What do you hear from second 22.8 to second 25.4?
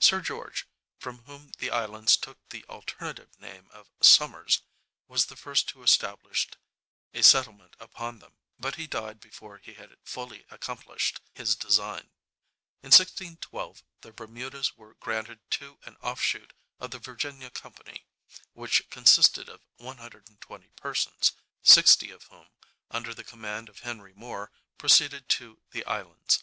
under the command of Henry More, proceeded